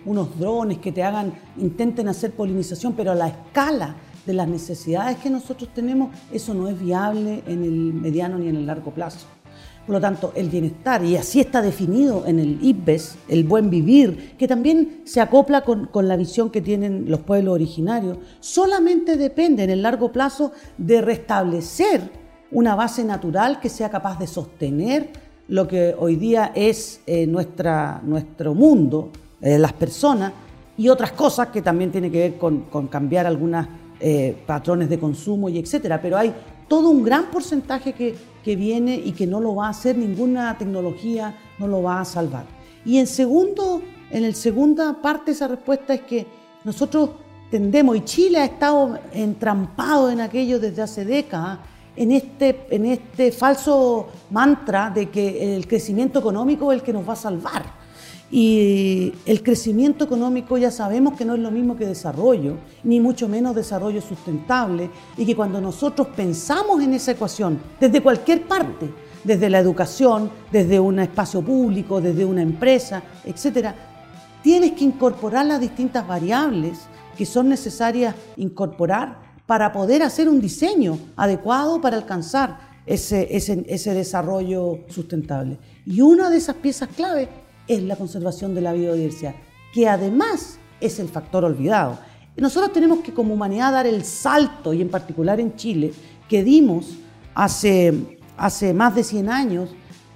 unos 0.05 0.39
drones 0.39 0.79
que 0.79 0.91
te 0.91 1.03
hagan, 1.03 1.33
intenten 1.57 2.07
hacer 2.07 2.31
polinización, 2.31 2.93
pero 2.93 3.11
a 3.11 3.15
la 3.15 3.27
escala 3.27 3.95
de 4.25 4.33
las 4.33 4.47
necesidades 4.47 5.17
que 5.17 5.29
nosotros 5.29 5.69
tenemos, 5.73 6.15
eso 6.31 6.53
no 6.53 6.67
es 6.67 6.79
viable 6.79 7.43
en 7.45 7.63
el 7.63 7.93
mediano 7.93 8.37
ni 8.37 8.47
en 8.47 8.55
el 8.55 8.65
largo 8.65 8.91
plazo. 8.91 9.27
Por 9.85 9.93
lo 9.93 10.01
tanto, 10.01 10.33
el 10.35 10.49
bienestar, 10.49 11.03
y 11.05 11.15
así 11.15 11.39
está 11.39 11.61
definido 11.61 12.25
en 12.25 12.39
el 12.39 12.57
IPBES, 12.59 13.17
el 13.27 13.43
buen 13.43 13.69
vivir, 13.69 14.35
que 14.35 14.47
también 14.47 15.01
se 15.05 15.21
acopla 15.21 15.61
con, 15.61 15.89
la 16.07 16.15
visión 16.15 16.49
que 16.49 16.61
tienen 16.61 17.05
los 17.07 17.19
pueblos 17.19 17.53
originarios, 17.53 18.17
solamente 18.39 19.15
depende 19.15 19.63
en 19.63 19.69
el 19.69 19.83
largo 19.83 20.11
plazo 20.11 20.51
de 20.79 21.01
restablecer 21.01 22.09
una 22.51 22.75
base 22.75 23.03
natural 23.03 23.59
que 23.59 23.69
sea 23.69 23.89
capaz 23.91 24.17
de 24.17 24.25
sostener 24.25 25.09
lo 25.47 25.67
que 25.67 25.95
hoy 25.99 26.15
día 26.15 26.51
es 26.55 27.01
eh, 27.05 27.27
nuestra, 27.27 28.01
nuestro 28.03 28.55
mundo, 28.55 29.11
eh, 29.39 29.59
las 29.59 29.73
personas, 29.73 30.33
y 30.77 30.89
otras 30.89 31.11
cosas 31.11 31.49
que 31.49 31.61
también 31.61 31.91
tienen 31.91 32.11
que 32.11 32.17
ver 32.17 32.37
con, 32.37 32.87
cambiar 32.87 33.27
algunos 33.27 33.67
eh, 33.99 34.35
patrones 34.47 34.89
de 34.89 34.97
consumo 34.97 35.47
y 35.47 35.59
etcétera. 35.59 36.01
Pero 36.01 36.17
hay 36.17 36.33
todo 36.67 36.89
un 36.89 37.03
gran 37.03 37.25
porcentaje 37.31 37.93
que, 37.93 38.15
que 38.43 38.55
viene 38.55 38.95
y 38.95 39.11
que 39.11 39.27
no 39.27 39.39
lo 39.39 39.55
va 39.55 39.67
a 39.67 39.69
hacer 39.69 39.97
ninguna 39.97 40.57
tecnología, 40.57 41.37
no 41.59 41.67
lo 41.67 41.81
va 41.83 42.01
a 42.01 42.05
salvar. 42.05 42.45
Y 42.85 42.97
en 42.97 43.07
segundo, 43.07 43.81
en 44.11 44.23
el 44.23 44.35
segunda 44.35 45.01
parte 45.01 45.25
de 45.25 45.31
esa 45.31 45.47
respuesta 45.47 45.93
es 45.93 46.01
que 46.01 46.27
nosotros 46.63 47.11
tendemos, 47.49 47.95
y 47.97 48.01
Chile 48.01 48.39
ha 48.39 48.45
estado 48.45 48.99
entrampado 49.13 50.09
en 50.09 50.21
aquello 50.21 50.59
desde 50.59 50.81
hace 50.81 51.05
décadas, 51.05 51.59
en 51.95 52.11
este, 52.11 52.67
en 52.69 52.85
este 52.85 53.31
falso 53.31 54.07
mantra 54.29 54.89
de 54.89 55.09
que 55.09 55.55
el 55.55 55.67
crecimiento 55.67 56.19
económico 56.19 56.71
es 56.71 56.79
el 56.79 56.85
que 56.85 56.93
nos 56.93 57.07
va 57.07 57.13
a 57.13 57.17
salvar. 57.17 57.84
Y 58.37 59.13
el 59.25 59.43
crecimiento 59.43 60.03
económico 60.03 60.57
ya 60.57 60.69
sabemos 60.69 61.17
que 61.17 61.23
no 61.23 61.35
es 61.35 61.39
lo 61.39 61.51
mismo 61.51 61.77
que 61.77 61.85
desarrollo, 61.85 62.57
ni 62.83 62.99
mucho 62.99 63.29
menos 63.29 63.55
desarrollo 63.55 64.01
sustentable, 64.01 64.89
y 65.15 65.25
que 65.25 65.37
cuando 65.37 65.61
nosotros 65.61 66.09
pensamos 66.13 66.83
en 66.83 66.93
esa 66.93 67.13
ecuación, 67.13 67.57
desde 67.79 68.01
cualquier 68.03 68.45
parte, 68.45 68.89
desde 69.23 69.49
la 69.49 69.59
educación, 69.59 70.29
desde 70.51 70.81
un 70.81 70.99
espacio 70.99 71.41
público, 71.41 72.01
desde 72.01 72.25
una 72.25 72.41
empresa, 72.41 73.01
etc., 73.23 73.69
tienes 74.43 74.73
que 74.73 74.83
incorporar 74.83 75.45
las 75.45 75.61
distintas 75.61 76.05
variables 76.05 76.79
que 77.17 77.25
son 77.25 77.47
necesarias 77.47 78.15
incorporar 78.35 79.17
para 79.45 79.71
poder 79.71 80.03
hacer 80.03 80.27
un 80.27 80.41
diseño 80.41 80.99
adecuado 81.15 81.79
para 81.79 81.95
alcanzar 81.95 82.75
ese, 82.85 83.33
ese, 83.33 83.63
ese 83.69 83.93
desarrollo 83.93 84.79
sustentable. 84.89 85.57
Y 85.85 86.01
una 86.01 86.29
de 86.29 86.35
esas 86.35 86.57
piezas 86.57 86.89
clave 86.89 87.44
es 87.67 87.83
la 87.83 87.95
conservación 87.95 88.55
de 88.55 88.61
la 88.61 88.73
biodiversidad, 88.73 89.35
que 89.73 89.87
además 89.87 90.59
es 90.79 90.99
el 90.99 91.09
factor 91.09 91.45
olvidado. 91.45 91.97
Nosotros 92.37 92.73
tenemos 92.73 92.99
que 92.99 93.13
como 93.13 93.33
humanidad 93.33 93.71
dar 93.71 93.87
el 93.87 94.03
salto, 94.03 94.73
y 94.73 94.81
en 94.81 94.89
particular 94.89 95.39
en 95.39 95.55
Chile, 95.55 95.93
que 96.27 96.43
dimos 96.43 96.97
hace, 97.33 97.93
hace 98.37 98.73
más 98.73 98.95
de 98.95 99.03
100 99.03 99.29
años, 99.29 99.69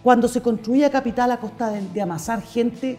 cuando 0.03 0.27
se 0.27 0.41
construía 0.41 0.89
capital 0.89 1.31
a 1.31 1.39
costa 1.39 1.71
de, 1.71 2.01
amasar 2.01 2.41
gente 2.41 2.97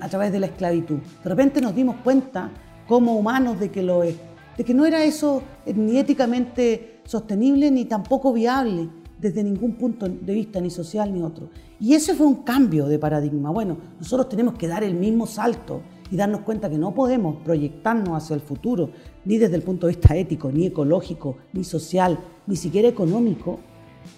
a 0.00 0.08
través 0.08 0.32
de 0.32 0.40
la 0.40 0.46
esclavitud. 0.46 0.98
De 1.22 1.28
repente 1.28 1.60
nos 1.60 1.74
dimos 1.74 1.96
cuenta 2.02 2.50
como 2.88 3.16
humanos 3.16 3.60
de 3.60 3.70
que, 3.70 3.82
lo, 3.82 4.00
de 4.00 4.64
que 4.64 4.74
no 4.74 4.84
era 4.84 5.04
eso 5.04 5.42
ni 5.66 5.98
éticamente 5.98 7.00
sostenible 7.04 7.70
ni 7.70 7.84
tampoco 7.84 8.32
viable 8.32 8.88
desde 9.18 9.44
ningún 9.44 9.74
punto 9.74 10.08
de 10.08 10.34
vista, 10.34 10.60
ni 10.60 10.70
social 10.70 11.12
ni 11.12 11.22
otro. 11.22 11.50
Y 11.80 11.94
ese 11.94 12.14
fue 12.14 12.26
un 12.26 12.42
cambio 12.42 12.86
de 12.86 12.98
paradigma. 12.98 13.50
Bueno, 13.50 13.78
nosotros 13.98 14.28
tenemos 14.28 14.54
que 14.54 14.68
dar 14.68 14.84
el 14.84 14.94
mismo 14.94 15.26
salto 15.26 15.80
y 16.10 16.16
darnos 16.16 16.42
cuenta 16.42 16.68
que 16.68 16.76
no 16.76 16.92
podemos 16.92 17.36
proyectarnos 17.42 18.22
hacia 18.22 18.34
el 18.34 18.42
futuro, 18.42 18.90
ni 19.24 19.38
desde 19.38 19.56
el 19.56 19.62
punto 19.62 19.86
de 19.86 19.94
vista 19.94 20.14
ético, 20.14 20.52
ni 20.52 20.66
ecológico, 20.66 21.38
ni 21.54 21.64
social, 21.64 22.18
ni 22.46 22.56
siquiera 22.56 22.88
económico, 22.88 23.60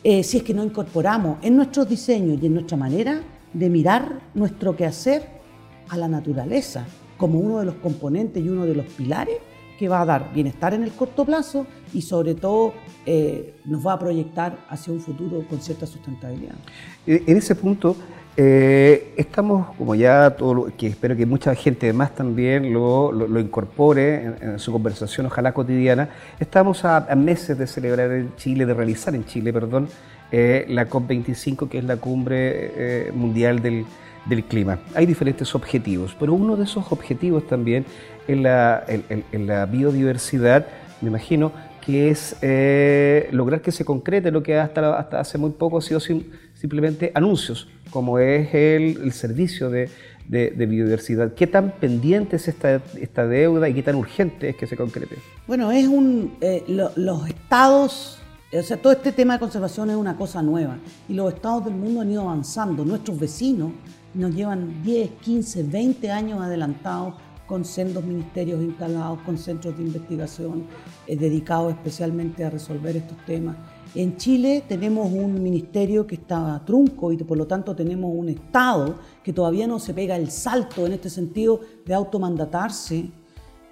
eh, 0.03 0.23
si 0.25 0.39
es 0.39 0.43
que 0.43 0.55
no 0.55 0.65
incorporamos 0.65 1.39
en 1.43 1.57
nuestros 1.57 1.89
diseños 1.89 2.43
y 2.43 2.47
en 2.47 2.55
nuestra 2.55 2.77
manera 2.77 3.21
de 3.53 3.69
mirar 3.69 4.21
nuestro 4.35 4.75
quehacer 4.75 5.23
a 5.89 5.97
la 5.97 6.09
naturaleza 6.09 6.87
como 7.17 7.39
uno 7.39 7.59
de 7.59 7.67
los 7.67 7.75
componentes 7.77 8.43
y 8.43 8.49
uno 8.49 8.67
de 8.67 8.75
los 8.75 8.87
pilares 8.87 9.37
que 9.83 9.89
va 9.89 10.01
a 10.01 10.05
dar 10.05 10.33
bienestar 10.33 10.75
en 10.75 10.85
el 10.85 10.93
corto 10.93 11.25
plazo 11.25 11.67
y 11.93 12.03
sobre 12.03 12.37
todo 12.37 12.73
eh, 13.05 13.57
nos 13.65 13.85
va 13.85 13.95
a 13.95 13.99
proyectar 13.99 14.57
hacia 14.69 14.93
un 14.93 15.01
futuro 15.01 15.45
con 15.51 15.61
cierta 15.61 15.87
sustentabilidad. 15.87 16.55
En 17.05 17.37
ese 17.37 17.57
punto, 17.57 17.97
eh, 18.37 19.13
estamos, 19.17 19.75
como 19.77 19.97
ya 19.97 20.37
todo 20.37 20.55
lo, 20.55 20.77
que 20.77 20.87
espero 20.87 21.17
que 21.17 21.27
mucha 21.27 21.53
gente 21.57 21.93
más 21.93 22.15
también 22.15 22.73
lo, 22.73 23.41
incorpore 23.41 24.37
en, 24.41 24.61
su 24.61 24.71
conversación, 24.71 25.27
ojalá 25.27 25.53
cotidiana, 25.53 26.11
estamos 26.39 26.85
a, 26.85 27.01
meses 27.17 27.59
de 27.59 27.67
celebrar 27.67 28.13
en 28.13 28.37
Chile, 28.37 28.67
de 28.67 28.75
realizar 28.75 29.17
en 29.17 29.25
Chile, 29.25 29.53
perdón, 29.53 29.89
eh, 30.33 30.65
la 30.69 30.89
COP25, 30.89 31.69
que 31.69 31.79
es 31.79 31.85
la 31.85 31.97
cumbre 31.97 32.37
eh, 32.37 33.13
mundial 33.15 33.63
del, 33.63 33.85
del, 34.25 34.45
clima. 34.45 34.81
Hay 34.95 35.07
diferentes 35.07 35.55
objetivos, 35.55 36.17
pero 36.19 36.35
uno 36.35 36.57
de 36.57 36.65
esos 36.65 36.91
objetivos 36.91 37.47
también 37.47 37.85
en 38.27 38.43
la, 38.43 38.85
en 38.89 39.47
la 39.47 39.67
biodiversidad, 39.67 40.67
me 41.01 41.09
imagino, 41.09 41.53
que 41.85 42.11
es 42.11 42.37
lograr 43.33 43.61
que 43.61 43.73
se 43.73 43.85
concrete 43.85 44.31
lo 44.31 44.43
que 44.43 44.57
hasta, 44.57 44.97
hasta 44.97 45.21
hace 45.21 45.39
muy 45.39 45.51
poco 45.51 45.79
ha 45.79 45.83
sido 45.83 46.01
simplemente 46.55 47.11
anuncios 47.15 47.69
como 47.93 48.19
es 48.19 48.53
el, 48.55 49.13
servicio 49.13 49.71
de, 49.71 49.89
biodiversidad. 50.27 51.35
¿Qué 51.35 51.47
tan 51.47 51.73
pendiente 51.73 52.37
es 52.37 52.49
esta, 52.49 52.81
esta, 53.01 53.27
deuda 53.27 53.69
y 53.69 53.75
qué 53.75 53.83
tan 53.83 53.95
urgente 53.95 54.49
es 54.49 54.57
que 54.57 54.67
se 54.67 54.77
concrete? 54.77 55.17
Bueno, 55.47 55.71
es 55.71 55.87
un, 55.87 56.35
eh, 56.41 56.65
los 56.67 57.29
estados, 57.29 58.22
o 58.59 58.63
sea, 58.63 58.77
todo 58.77 58.93
este 58.93 59.13
tema 59.13 59.35
de 59.35 59.41
conservación 59.41 59.91
es 59.91 59.97
una 59.97 60.17
cosa 60.17 60.43
nueva 60.43 60.79
y 61.09 61.15
los 61.15 61.33
estados 61.33 61.65
del 61.65 61.75
mundo 61.75 62.03
han 62.03 62.11
ido 62.11 62.23
avanzando. 62.23 62.85
Nuestros 62.85 63.19
vecinos 63.19 63.73
nos 64.13 64.35
llevan 64.35 64.83
10, 64.83 65.11
15, 65.23 65.63
20 65.63 66.11
años 66.11 66.41
adelantados 66.43 67.15
con 67.47 67.65
sendos 67.65 68.05
ministerios 68.05 68.63
instalados, 68.63 69.21
con 69.23 69.39
centros 69.39 69.77
de 69.77 69.85
investigación 69.85 70.65
eh, 71.07 71.17
dedicados 71.17 71.73
especialmente 71.73 72.45
a 72.45 72.51
resolver 72.51 72.97
estos 72.97 73.17
temas. 73.25 73.57
En 73.95 74.17
Chile 74.17 74.65
tenemos 74.69 75.11
un 75.13 75.43
ministerio 75.43 76.07
que 76.07 76.15
está 76.15 76.63
trunco 76.65 77.13
y 77.13 77.17
por 77.19 77.37
lo 77.37 77.47
tanto 77.47 77.75
tenemos 77.75 78.11
un 78.15 78.29
Estado 78.29 78.97
que 79.23 79.33
todavía 79.33 79.67
no 79.67 79.79
se 79.79 79.93
pega 79.93 80.17
el 80.17 80.31
salto 80.31 80.87
en 80.87 80.93
este 80.93 81.11
sentido 81.11 81.61
de 81.85 81.93
automandatarse 81.95 83.11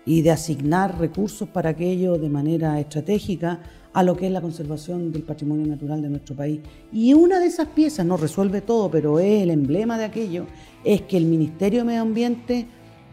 y 0.05 0.23
de 0.23 0.31
asignar 0.31 0.99
recursos 0.99 1.49
para 1.49 1.71
aquello 1.71 2.19
de 2.19 2.29
manera 2.29 2.81
estratégica 2.81 3.61
a 3.93 4.03
lo 4.03 4.17
que 4.17 4.27
es 4.27 4.33
la 4.33 4.41
conservación 4.41 5.13
del 5.13 5.23
patrimonio 5.23 5.67
natural 5.67 6.03
de 6.03 6.09
nuestro 6.09 6.37
país. 6.37 6.61
Y 6.93 7.13
una 7.13 7.41
de 7.41 7.47
esas 7.47 7.69
piezas, 7.69 8.07
no 8.07 8.17
resuelve 8.17 8.61
todo, 8.61 8.91
pero 8.91 9.19
es 9.19 9.43
el 9.43 9.51
emblema 9.51 9.99
de 9.99 10.05
aquello, 10.05 10.47
es 10.85 11.03
que 11.03 11.17
el 11.17 11.27
Ministerio 11.27 11.81
de 11.81 11.85
Medio 11.85 12.03
Ambiente 12.03 12.67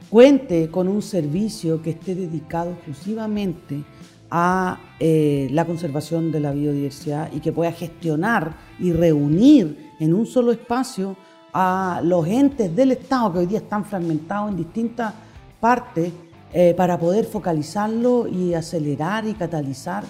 cuente 0.09 0.69
con 0.69 0.87
un 0.87 1.01
servicio 1.01 1.81
que 1.81 1.91
esté 1.91 2.15
dedicado 2.15 2.71
exclusivamente 2.71 3.83
a 4.29 4.79
eh, 4.99 5.47
la 5.51 5.65
conservación 5.65 6.31
de 6.31 6.39
la 6.39 6.51
biodiversidad 6.51 7.31
y 7.33 7.39
que 7.39 7.51
pueda 7.51 7.71
gestionar 7.71 8.55
y 8.79 8.91
reunir 8.91 9.91
en 9.99 10.13
un 10.13 10.25
solo 10.25 10.51
espacio 10.51 11.15
a 11.53 12.01
los 12.03 12.27
entes 12.27 12.75
del 12.75 12.91
Estado 12.91 13.33
que 13.33 13.39
hoy 13.39 13.45
día 13.47 13.59
están 13.59 13.85
fragmentados 13.85 14.51
en 14.51 14.57
distintas 14.57 15.13
partes 15.59 16.11
eh, 16.53 16.73
para 16.77 16.99
poder 16.99 17.25
focalizarlo 17.25 18.27
y 18.27 18.53
acelerar 18.53 19.25
y 19.25 19.33
catalizar 19.33 20.03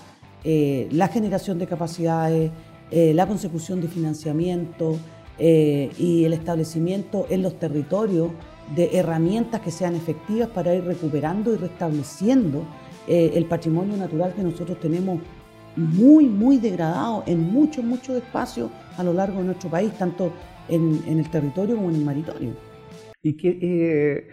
eh, 0.49 0.87
la 0.91 1.09
generación 1.09 1.59
de 1.59 1.67
capacidades, 1.67 2.51
la 2.89 3.27
consecución 3.27 3.81
de 3.81 3.89
financiamiento 3.89 4.97
y 5.37 6.23
el 6.23 6.31
establecimiento 6.31 7.27
en 7.29 7.41
los 7.41 7.59
territorios 7.59 8.31
de 8.75 8.97
herramientas 8.97 9.61
que 9.61 9.71
sean 9.71 9.95
efectivas 9.95 10.49
para 10.49 10.73
ir 10.73 10.83
recuperando 10.83 11.53
y 11.53 11.57
restableciendo 11.57 12.63
eh, 13.07 13.31
el 13.35 13.45
patrimonio 13.45 13.95
natural 13.95 14.33
que 14.33 14.43
nosotros 14.43 14.79
tenemos 14.79 15.21
muy, 15.75 16.25
muy 16.25 16.57
degradado 16.57 17.23
en 17.25 17.39
muchos, 17.39 17.83
muchos 17.83 18.17
espacios 18.17 18.69
a 18.97 19.03
lo 19.03 19.13
largo 19.13 19.39
de 19.39 19.45
nuestro 19.45 19.69
país, 19.69 19.93
tanto 19.97 20.33
en, 20.67 21.01
el 21.07 21.29
territorio 21.29 21.75
como 21.75 21.89
en 21.89 21.95
el 21.95 22.03
maritorio. 22.03 22.49
¿Y 23.23 23.37
eh, 23.43 24.27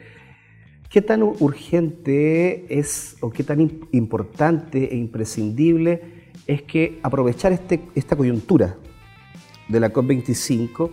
qué 0.94 1.02
tan 1.02 1.24
urgente 1.24 2.66
es 2.78 3.16
o 3.20 3.28
qué 3.28 3.42
tan 3.42 3.60
importante 3.90 4.94
e 4.94 4.96
imprescindible 4.96 6.30
es 6.46 6.62
que 6.62 7.00
aprovechar 7.02 7.50
este, 7.50 7.80
esta 7.96 8.14
coyuntura 8.14 8.76
de 9.66 9.80
la 9.80 9.92
COP25 9.92 10.90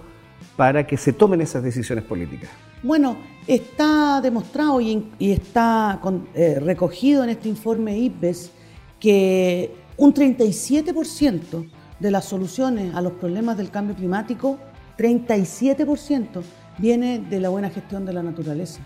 para 0.57 0.87
que 0.87 0.97
se 0.97 1.13
tomen 1.13 1.41
esas 1.41 1.61
decisiones 1.61 2.03
políticas? 2.03 2.49
Bueno, 2.81 3.15
está 3.45 4.21
demostrado 4.21 4.81
y, 4.81 5.05
está 5.19 6.01
eh, 6.33 6.59
recogido 6.59 7.23
en 7.23 7.29
este 7.29 7.47
informe 7.47 7.95
IPBES 7.99 8.53
que 8.99 9.69
un 9.97 10.15
37% 10.15 11.69
de 11.99 12.09
las 12.09 12.25
soluciones 12.25 12.95
a 12.95 13.01
los 13.01 13.13
problemas 13.13 13.55
del 13.55 13.69
cambio 13.69 13.95
climático, 13.95 14.57
37% 14.97 16.41
viene 16.79 17.19
de 17.19 17.39
la 17.39 17.49
buena 17.49 17.69
gestión 17.69 18.03
de 18.03 18.13
la 18.13 18.23
naturaleza. 18.23 18.81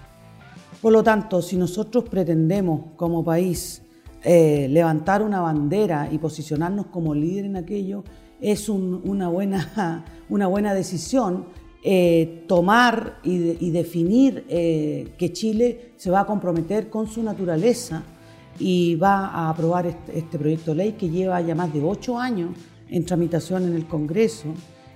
Por 0.81 0.93
lo 0.93 1.03
tanto, 1.03 1.41
si 1.41 1.57
nosotros 1.57 2.05
pretendemos 2.09 2.91
como 2.95 3.23
país 3.23 3.81
eh, 4.23 4.67
levantar 4.69 5.21
una 5.21 5.41
bandera 5.41 6.09
y 6.11 6.17
posicionarnos 6.17 6.87
como 6.87 7.13
líder 7.13 7.45
en 7.45 7.55
aquello, 7.55 8.03
es 8.41 8.69
una, 8.69 9.27
buena, 9.29 10.05
una 10.29 10.47
buena 10.47 10.73
decisión 10.73 11.45
eh, 11.83 12.43
tomar 12.47 13.19
y, 13.23 13.69
definir 13.69 14.45
eh, 14.49 15.13
que 15.17 15.31
Chile 15.31 15.93
se 15.97 16.09
va 16.09 16.21
a 16.21 16.25
comprometer 16.25 16.89
con 16.89 17.07
su 17.07 17.21
naturaleza 17.21 18.01
y 18.57 18.95
va 18.95 19.27
a 19.27 19.49
aprobar 19.49 19.85
este, 19.85 20.17
este, 20.17 20.39
proyecto 20.39 20.71
de 20.71 20.77
ley 20.77 20.91
que 20.93 21.09
lleva 21.09 21.39
ya 21.41 21.53
más 21.53 21.71
de 21.71 21.83
ocho 21.83 22.17
años 22.17 22.49
en 22.89 23.05
tramitación 23.05 23.65
en 23.65 23.75
el 23.75 23.85
Congreso 23.85 24.47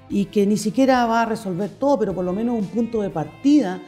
y 0.10 0.26
que 0.26 0.48
ni 0.48 0.58
siquiera 0.58 1.06
va 1.06 1.22
a 1.22 1.26
resolver 1.26 1.70
todo, 1.70 2.00
pero 2.00 2.16
por 2.16 2.26
lo 2.26 2.34
menos 2.34 2.58
un 2.58 2.66
punto 2.66 3.02
de 3.02 3.12
partida 3.12 3.80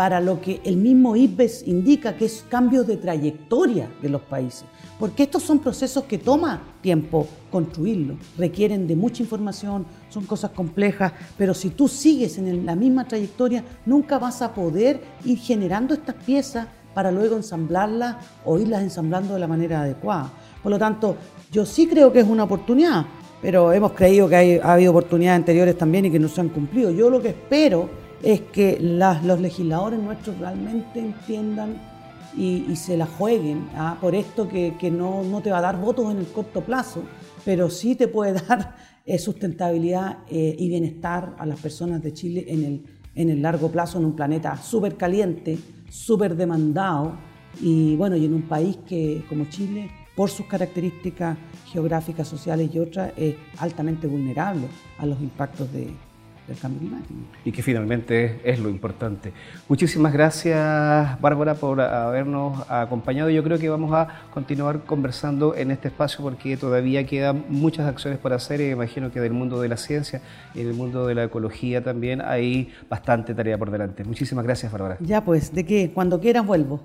para 0.00 0.18
lo 0.18 0.40
que 0.40 0.62
el 0.64 0.78
mismo 0.78 1.14
IPBES 1.14 1.64
indica 1.68 2.16
que 2.16 2.24
es 2.24 2.42
cambios 2.48 2.86
de 2.86 2.96
trayectoria 2.96 3.90
de 4.00 4.08
los 4.08 4.22
países. 4.22 4.64
Porque 4.98 5.24
estos 5.24 5.42
son 5.42 5.58
procesos 5.58 6.04
que 6.04 6.16
toma 6.16 6.62
tiempo 6.80 7.26
construirlos, 7.50 8.16
requieren 8.38 8.86
de 8.86 8.96
mucha 8.96 9.22
información, 9.22 9.84
son 10.08 10.24
cosas 10.24 10.52
complejas, 10.52 11.12
pero 11.36 11.52
si 11.52 11.68
tú 11.68 11.86
sigues 11.86 12.38
en 12.38 12.64
la 12.64 12.74
misma 12.74 13.06
trayectoria, 13.06 13.62
nunca 13.84 14.18
vas 14.18 14.40
a 14.40 14.54
poder 14.54 15.02
ir 15.26 15.36
generando 15.36 15.92
estas 15.92 16.14
piezas 16.14 16.66
para 16.94 17.12
luego 17.12 17.36
ensamblarlas 17.36 18.16
o 18.46 18.58
irlas 18.58 18.82
ensamblando 18.82 19.34
de 19.34 19.40
la 19.40 19.48
manera 19.48 19.82
adecuada. 19.82 20.32
Por 20.62 20.72
lo 20.72 20.78
tanto, 20.78 21.14
yo 21.52 21.66
sí 21.66 21.86
creo 21.86 22.10
que 22.10 22.20
es 22.20 22.26
una 22.26 22.44
oportunidad, 22.44 23.04
pero 23.42 23.70
hemos 23.70 23.92
creído 23.92 24.30
que 24.30 24.62
ha 24.64 24.72
habido 24.72 24.92
oportunidades 24.92 25.40
anteriores 25.40 25.76
también 25.76 26.06
y 26.06 26.10
que 26.10 26.18
no 26.18 26.28
se 26.28 26.40
han 26.40 26.48
cumplido. 26.48 26.90
Yo 26.90 27.10
lo 27.10 27.20
que 27.20 27.28
espero 27.28 28.09
es 28.22 28.40
que 28.40 28.78
los 28.80 29.40
legisladores 29.40 30.00
nuestros 30.00 30.38
realmente 30.38 31.00
entiendan 31.00 31.80
y, 32.36 32.76
se 32.76 32.96
la 32.96 33.06
jueguen 33.06 33.68
¿ah? 33.74 33.98
por 34.00 34.14
esto 34.14 34.48
que, 34.48 34.90
no, 34.90 35.40
te 35.42 35.50
va 35.50 35.58
a 35.58 35.62
dar 35.62 35.80
votos 35.80 36.10
en 36.12 36.18
el 36.18 36.26
corto 36.26 36.60
plazo, 36.60 37.02
pero 37.44 37.70
sí 37.70 37.94
te 37.96 38.08
puede 38.08 38.32
dar 38.48 38.76
eh, 39.04 39.18
sustentabilidad 39.18 40.18
eh, 40.28 40.54
y 40.58 40.68
bienestar 40.68 41.34
a 41.38 41.46
las 41.46 41.58
personas 41.60 42.02
de 42.02 42.12
Chile 42.12 42.44
en 42.48 42.64
el, 42.64 42.84
en 43.14 43.30
el 43.30 43.42
largo 43.42 43.70
plazo, 43.70 43.98
en 43.98 44.04
un 44.04 44.16
planeta 44.16 44.56
súper 44.56 44.96
caliente, 44.96 45.58
súper 45.90 46.36
demandado 46.36 47.16
y 47.60 47.96
bueno, 47.96 48.16
y 48.16 48.24
en 48.26 48.34
un 48.34 48.42
país 48.42 48.78
que 48.86 49.24
como 49.28 49.46
Chile, 49.46 49.90
por 50.14 50.30
sus 50.30 50.46
características 50.46 51.36
geográficas, 51.66 52.28
sociales 52.28 52.70
y 52.72 52.78
otras, 52.78 53.12
es 53.16 53.34
altamente 53.58 54.06
vulnerable 54.06 54.68
a 54.98 55.06
los 55.06 55.20
impactos 55.20 55.72
de, 55.72 55.90
del 56.50 56.58
cambio 56.58 56.80
climático. 56.80 57.14
Y 57.44 57.52
que 57.52 57.62
finalmente 57.62 58.40
es 58.44 58.58
lo 58.58 58.68
importante. 58.68 59.32
Muchísimas 59.68 60.12
gracias, 60.12 61.20
Bárbara, 61.20 61.54
por 61.54 61.80
habernos 61.80 62.68
acompañado. 62.68 63.30
Yo 63.30 63.42
creo 63.42 63.58
que 63.58 63.68
vamos 63.68 63.92
a 63.92 64.08
continuar 64.34 64.80
conversando 64.84 65.54
en 65.54 65.70
este 65.70 65.88
espacio 65.88 66.22
porque 66.22 66.56
todavía 66.56 67.06
quedan 67.06 67.44
muchas 67.48 67.86
acciones 67.86 68.18
por 68.18 68.32
hacer 68.32 68.60
y 68.60 68.70
imagino 68.70 69.10
que 69.12 69.20
del 69.20 69.32
mundo 69.32 69.60
de 69.60 69.68
la 69.68 69.76
ciencia 69.76 70.20
y 70.54 70.64
del 70.64 70.74
mundo 70.74 71.06
de 71.06 71.14
la 71.14 71.24
ecología 71.24 71.82
también 71.82 72.20
hay 72.20 72.72
bastante 72.88 73.34
tarea 73.34 73.56
por 73.56 73.70
delante. 73.70 74.04
Muchísimas 74.04 74.44
gracias, 74.44 74.72
Bárbara. 74.72 74.96
Ya 75.00 75.24
pues, 75.24 75.54
de 75.54 75.64
qué, 75.64 75.92
cuando 75.94 76.20
quieras 76.20 76.44
vuelvo. 76.44 76.80